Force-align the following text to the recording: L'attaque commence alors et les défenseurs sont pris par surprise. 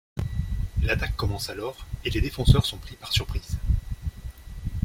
L'attaque 0.81 1.15
commence 1.15 1.51
alors 1.51 1.85
et 2.03 2.09
les 2.09 2.21
défenseurs 2.21 2.65
sont 2.65 2.79
pris 2.79 2.95
par 2.95 3.13
surprise. 3.13 3.59